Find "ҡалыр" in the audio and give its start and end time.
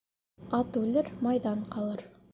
1.77-2.07